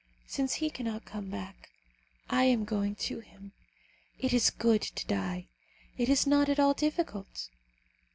Since 0.25 0.55
he 0.55 0.71
cannot 0.71 1.05
come 1.05 1.29
back, 1.29 1.69
I 2.27 2.45
am 2.45 2.65
going 2.65 2.95
to 2.95 3.19
him. 3.19 3.51
It 4.17 4.33
is 4.33 4.49
good 4.49 4.81
to 4.81 5.05
die. 5.05 5.45
It 5.95 6.09
is 6.09 6.25
not 6.25 6.49
at 6.49 6.59
all 6.59 6.73
difficult. 6.73 7.51